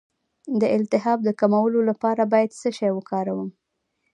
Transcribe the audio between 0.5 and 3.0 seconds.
د التهاب د کمولو لپاره باید څه شی